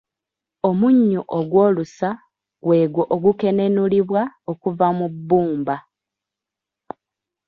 [0.69, 2.09] Omunnyu ogw'olusa
[2.65, 5.75] gw'egwo ogukenenulibwa okuva mu bbumba